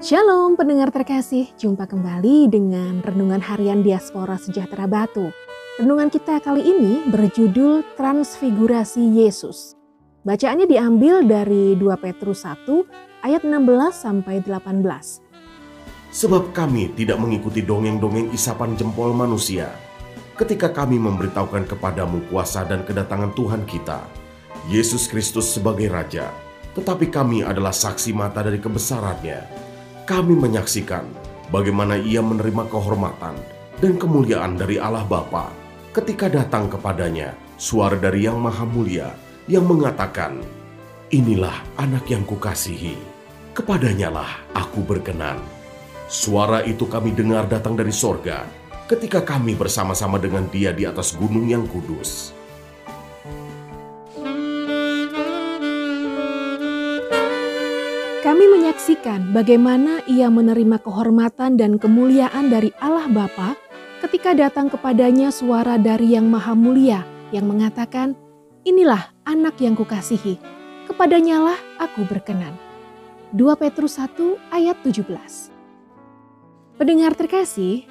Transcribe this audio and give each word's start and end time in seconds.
Shalom 0.00 0.56
pendengar 0.56 0.88
terkasih, 0.88 1.52
jumpa 1.60 1.84
kembali 1.84 2.48
dengan 2.48 3.04
Renungan 3.04 3.36
Harian 3.36 3.84
Diaspora 3.84 4.40
Sejahtera 4.40 4.88
Batu. 4.88 5.28
Renungan 5.76 6.08
kita 6.08 6.40
kali 6.40 6.64
ini 6.64 7.04
berjudul 7.12 7.84
Transfigurasi 8.00 9.20
Yesus. 9.20 9.76
Bacaannya 10.24 10.64
diambil 10.64 11.20
dari 11.20 11.76
2 11.76 11.84
Petrus 12.00 12.48
1 12.48 12.64
ayat 13.28 13.44
16 13.44 13.60
sampai 13.92 14.40
18. 14.40 14.80
Sebab 16.16 16.56
kami 16.56 16.96
tidak 16.96 17.20
mengikuti 17.20 17.60
dongeng-dongeng 17.60 18.32
isapan 18.32 18.80
jempol 18.80 19.12
manusia 19.12 19.68
ketika 20.40 20.72
kami 20.72 20.96
memberitahukan 20.96 21.68
kepadamu 21.76 22.24
kuasa 22.32 22.64
dan 22.64 22.88
kedatangan 22.88 23.36
Tuhan 23.36 23.68
kita, 23.68 24.00
Yesus 24.64 25.12
Kristus 25.12 25.52
sebagai 25.52 25.92
Raja. 25.92 26.32
Tetapi 26.72 27.12
kami 27.12 27.44
adalah 27.44 27.76
saksi 27.76 28.16
mata 28.16 28.40
dari 28.40 28.56
kebesarannya 28.56 29.68
kami 30.10 30.34
menyaksikan 30.34 31.06
bagaimana 31.54 31.94
ia 31.94 32.18
menerima 32.18 32.66
kehormatan 32.66 33.38
dan 33.78 33.94
kemuliaan 33.94 34.58
dari 34.58 34.74
Allah 34.82 35.06
Bapa 35.06 35.54
ketika 35.94 36.26
datang 36.26 36.66
kepadanya 36.66 37.30
suara 37.54 37.94
dari 37.94 38.26
Yang 38.26 38.42
Maha 38.42 38.66
Mulia 38.66 39.14
yang 39.46 39.70
mengatakan, 39.70 40.42
Inilah 41.14 41.62
anak 41.78 42.10
yang 42.10 42.26
kukasihi, 42.26 42.98
kepadanyalah 43.54 44.50
aku 44.50 44.82
berkenan. 44.82 45.38
Suara 46.10 46.66
itu 46.66 46.90
kami 46.90 47.14
dengar 47.14 47.46
datang 47.46 47.78
dari 47.78 47.94
sorga 47.94 48.42
ketika 48.90 49.22
kami 49.22 49.54
bersama-sama 49.54 50.18
dengan 50.18 50.50
dia 50.50 50.74
di 50.74 50.90
atas 50.90 51.14
gunung 51.14 51.46
yang 51.46 51.70
kudus. 51.70 52.34
Menyaksikan 58.90 59.30
bagaimana 59.30 60.02
ia 60.10 60.26
menerima 60.26 60.82
kehormatan 60.82 61.54
dan 61.54 61.78
kemuliaan 61.78 62.50
dari 62.50 62.74
Allah 62.82 63.06
Bapa 63.06 63.54
ketika 64.02 64.34
datang 64.34 64.66
kepadanya 64.66 65.30
suara 65.30 65.78
dari 65.78 66.18
Yang 66.18 66.26
Maha 66.26 66.58
Mulia 66.58 67.06
yang 67.30 67.46
mengatakan, 67.46 68.18
Inilah 68.66 69.14
anak 69.22 69.62
yang 69.62 69.78
kukasihi, 69.78 70.42
kepadanyalah 70.90 71.54
aku 71.78 72.02
berkenan. 72.02 72.50
2 73.30 73.62
Petrus 73.62 73.94
1 73.94 74.10
ayat 74.50 74.74
17 74.82 75.06
Pendengar 76.74 77.14
terkasih, 77.14 77.86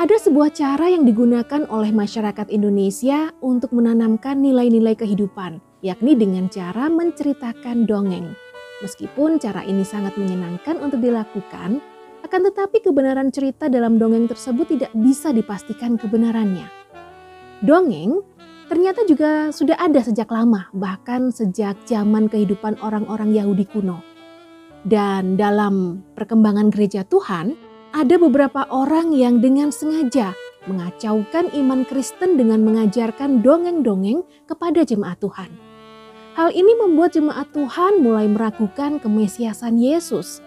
ada 0.00 0.16
sebuah 0.16 0.56
cara 0.56 0.88
yang 0.88 1.04
digunakan 1.04 1.68
oleh 1.68 1.92
masyarakat 1.92 2.48
Indonesia 2.48 3.28
untuk 3.44 3.76
menanamkan 3.76 4.40
nilai-nilai 4.40 4.96
kehidupan, 4.96 5.60
yakni 5.84 6.16
dengan 6.16 6.48
cara 6.48 6.88
menceritakan 6.88 7.84
dongeng. 7.84 8.32
Meskipun 8.84 9.40
cara 9.40 9.64
ini 9.64 9.80
sangat 9.80 10.20
menyenangkan 10.20 10.76
untuk 10.76 11.00
dilakukan, 11.00 11.80
akan 12.20 12.40
tetapi 12.52 12.84
kebenaran 12.84 13.32
cerita 13.32 13.72
dalam 13.72 13.96
dongeng 13.96 14.28
tersebut 14.28 14.76
tidak 14.76 14.92
bisa 14.92 15.32
dipastikan 15.32 15.96
kebenarannya. 15.96 16.68
Dongeng 17.64 18.20
ternyata 18.68 19.08
juga 19.08 19.48
sudah 19.48 19.80
ada 19.80 20.04
sejak 20.04 20.28
lama, 20.28 20.68
bahkan 20.76 21.32
sejak 21.32 21.80
zaman 21.88 22.28
kehidupan 22.28 22.76
orang-orang 22.84 23.32
Yahudi 23.32 23.64
kuno. 23.64 24.04
Dan 24.84 25.40
dalam 25.40 26.04
perkembangan 26.12 26.68
gereja 26.68 27.08
Tuhan, 27.08 27.56
ada 27.96 28.20
beberapa 28.20 28.68
orang 28.68 29.16
yang 29.16 29.40
dengan 29.40 29.72
sengaja 29.72 30.36
mengacaukan 30.68 31.56
iman 31.56 31.88
Kristen 31.88 32.36
dengan 32.36 32.60
mengajarkan 32.68 33.40
dongeng-dongeng 33.40 34.24
kepada 34.44 34.84
jemaat 34.84 35.20
Tuhan. 35.24 35.73
Hal 36.34 36.50
ini 36.50 36.74
membuat 36.74 37.14
jemaat 37.14 37.46
Tuhan 37.54 38.02
mulai 38.02 38.26
meragukan 38.26 38.98
kemesiasan 38.98 39.78
Yesus. 39.78 40.42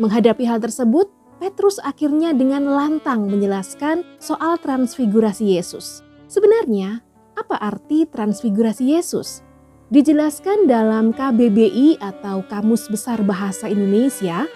Menghadapi 0.00 0.48
hal 0.48 0.56
tersebut, 0.56 1.12
Petrus 1.36 1.76
akhirnya 1.84 2.32
dengan 2.32 2.64
lantang 2.64 3.28
menjelaskan 3.28 4.08
soal 4.16 4.56
transfigurasi 4.56 5.52
Yesus. 5.52 6.00
Sebenarnya, 6.32 7.04
apa 7.36 7.60
arti 7.60 8.08
transfigurasi 8.08 8.96
Yesus? 8.96 9.44
Dijelaskan 9.92 10.64
dalam 10.64 11.12
KBBI 11.12 12.00
atau 12.00 12.40
Kamus 12.48 12.88
Besar 12.88 13.20
Bahasa 13.20 13.68
Indonesia, 13.68 14.48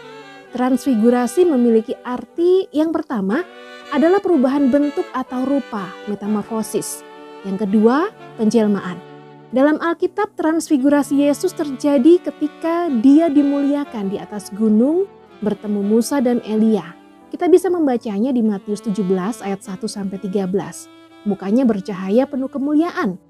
transfigurasi 0.57 1.45
memiliki 1.45 1.93
arti 2.01 2.65
yang 2.73 2.97
pertama 2.97 3.45
adalah 3.93 4.25
perubahan 4.25 4.73
bentuk 4.73 5.05
atau 5.13 5.45
rupa, 5.45 5.93
metamorfosis. 6.09 7.05
Yang 7.45 7.69
kedua, 7.69 8.09
penjelmaan. 8.41 9.12
Dalam 9.53 9.77
Alkitab, 9.85 10.33
transfigurasi 10.33 11.29
Yesus 11.29 11.53
terjadi 11.53 12.25
ketika 12.25 12.89
dia 13.05 13.29
dimuliakan 13.29 14.09
di 14.09 14.17
atas 14.17 14.49
gunung 14.49 15.05
bertemu 15.45 15.85
Musa 15.85 16.25
dan 16.25 16.41
Elia. 16.41 16.97
Kita 17.29 17.53
bisa 17.53 17.69
membacanya 17.69 18.33
di 18.33 18.41
Matius 18.41 18.81
17 18.81 19.05
ayat 19.45 19.61
1 19.61 19.77
sampai 19.85 20.17
13. 20.25 21.29
Mukanya 21.29 21.69
bercahaya 21.69 22.25
penuh 22.25 22.49
kemuliaan. 22.49 23.21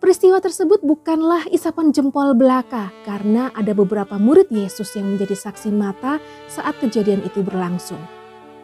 Peristiwa 0.00 0.40
tersebut 0.40 0.80
bukanlah 0.80 1.44
isapan 1.52 1.92
jempol 1.92 2.32
belaka 2.32 2.88
karena 3.04 3.52
ada 3.52 3.76
beberapa 3.76 4.16
murid 4.16 4.48
Yesus 4.48 4.96
yang 4.96 5.04
menjadi 5.04 5.36
saksi 5.36 5.68
mata 5.68 6.16
saat 6.48 6.80
kejadian 6.80 7.28
itu 7.28 7.44
berlangsung. 7.44 8.00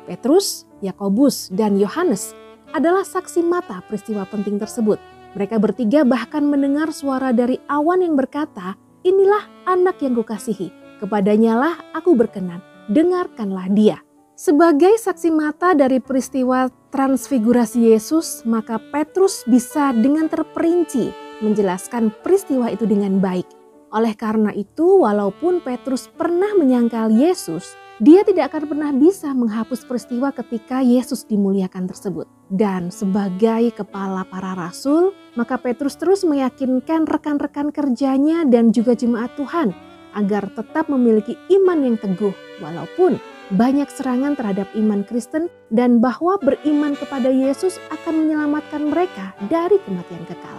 Petrus, 0.09 0.65
Yakobus, 0.81 1.53
dan 1.53 1.76
Yohanes 1.76 2.32
adalah 2.72 3.05
saksi 3.05 3.44
mata 3.44 3.84
peristiwa 3.84 4.25
penting 4.25 4.56
tersebut. 4.56 5.17
Mereka 5.36 5.60
bertiga 5.60 6.06
bahkan 6.08 6.46
mendengar 6.48 6.88
suara 6.94 7.34
dari 7.36 7.60
awan 7.68 8.00
yang 8.00 8.16
berkata, 8.16 8.78
Inilah 9.06 9.68
anak 9.68 10.02
yang 10.02 10.18
kukasihi, 10.18 10.72
kepadanya 10.98 11.54
lah 11.54 11.74
aku 11.94 12.18
berkenan, 12.18 12.60
dengarkanlah 12.90 13.70
dia. 13.70 14.02
Sebagai 14.38 14.94
saksi 14.98 15.34
mata 15.34 15.74
dari 15.74 15.98
peristiwa 15.98 16.70
transfigurasi 16.94 17.90
Yesus, 17.90 18.46
maka 18.46 18.78
Petrus 18.78 19.42
bisa 19.46 19.90
dengan 19.90 20.30
terperinci 20.30 21.10
menjelaskan 21.42 22.10
peristiwa 22.22 22.70
itu 22.70 22.86
dengan 22.86 23.18
baik. 23.18 23.46
Oleh 23.90 24.14
karena 24.14 24.52
itu, 24.52 25.02
walaupun 25.02 25.64
Petrus 25.64 26.06
pernah 26.12 26.54
menyangkal 26.54 27.10
Yesus, 27.10 27.74
dia 27.98 28.22
tidak 28.22 28.54
akan 28.54 28.70
pernah 28.70 28.90
bisa 28.94 29.32
menghapus 29.34 29.82
peristiwa 29.82 30.30
ketika 30.30 30.86
Yesus 30.86 31.26
dimuliakan 31.26 31.90
tersebut. 31.90 32.38
Dan 32.48 32.88
sebagai 32.88 33.76
kepala 33.76 34.25
para 34.25 34.56
rasul, 34.56 35.12
maka 35.36 35.60
Petrus 35.60 36.00
terus 36.00 36.25
meyakinkan 36.25 37.04
rekan-rekan 37.04 37.69
kerjanya 37.69 38.48
dan 38.48 38.72
juga 38.72 38.97
jemaat 38.97 39.36
Tuhan 39.36 39.76
agar 40.16 40.48
tetap 40.56 40.88
memiliki 40.88 41.37
iman 41.53 41.84
yang 41.84 42.00
teguh 42.00 42.32
walaupun 42.64 43.20
banyak 43.53 43.88
serangan 43.92 44.32
terhadap 44.32 44.69
iman 44.76 45.04
Kristen 45.04 45.53
dan 45.69 46.00
bahwa 46.00 46.41
beriman 46.41 46.97
kepada 46.97 47.28
Yesus 47.28 47.76
akan 47.92 48.25
menyelamatkan 48.25 48.88
mereka 48.88 49.37
dari 49.53 49.76
kematian 49.84 50.25
kekal. 50.25 50.58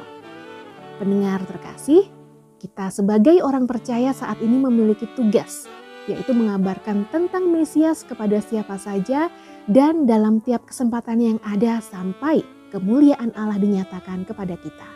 Pendengar 1.01 1.41
terkasih, 1.49 2.05
kita 2.61 2.93
sebagai 2.93 3.41
orang 3.41 3.65
percaya 3.65 4.13
saat 4.13 4.37
ini 4.45 4.61
memiliki 4.61 5.09
tugas 5.17 5.65
yaitu 6.09 6.33
mengabarkan 6.33 7.05
tentang 7.13 7.53
Mesias 7.53 8.01
kepada 8.01 8.41
siapa 8.41 8.81
saja 8.81 9.29
dan 9.69 10.09
dalam 10.09 10.41
tiap 10.41 10.65
kesempatan 10.65 11.21
yang 11.21 11.37
ada 11.45 11.77
sampai 11.77 12.41
kemuliaan 12.73 13.29
Allah 13.37 13.61
dinyatakan 13.61 14.25
kepada 14.25 14.57
kita. 14.57 14.89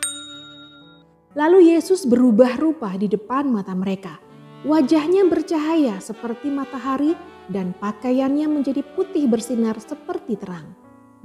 Lalu 1.37 1.73
Yesus 1.77 2.05
berubah 2.09 2.57
rupa 2.57 2.93
di 2.97 3.05
depan 3.09 3.49
mata 3.49 3.73
mereka. 3.77 4.17
Wajahnya 4.65 5.29
bercahaya 5.29 6.01
seperti 6.01 6.49
matahari 6.49 7.13
dan 7.51 7.75
pakaiannya 7.77 8.47
menjadi 8.47 8.81
putih 8.95 9.29
bersinar 9.29 9.75
seperti 9.77 10.39
terang. 10.39 10.73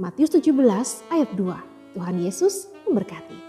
Matius 0.00 0.34
17 0.34 0.52
ayat 1.12 1.30
2. 1.36 1.94
Tuhan 1.94 2.16
Yesus 2.20 2.70
memberkati. 2.88 3.47